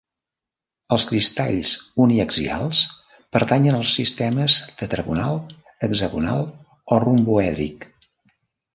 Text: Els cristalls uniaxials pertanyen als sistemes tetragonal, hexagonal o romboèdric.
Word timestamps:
Els 0.95 1.03
cristalls 1.11 1.73
uniaxials 2.05 2.81
pertanyen 3.37 3.79
als 3.83 3.93
sistemes 4.01 4.59
tetragonal, 4.83 5.41
hexagonal 5.91 6.45
o 6.97 7.03
romboèdric. 7.09 7.91